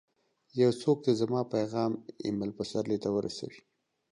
یو 0.61 0.71
څوک 0.81 0.97
دي 1.05 1.13
زما 1.21 1.41
پیغام 1.55 1.91
اېمل 2.23 2.49
پسرلي 2.57 2.97
ته 3.03 3.09
ورسوي! 3.15 3.59